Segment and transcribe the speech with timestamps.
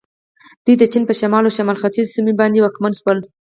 [0.65, 3.19] دوی د چین په شمال او شمال ختیځو سیمو باندې واکمن شول.